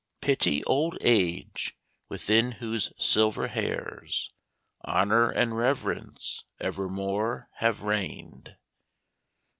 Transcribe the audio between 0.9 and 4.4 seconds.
age, within whose silver haires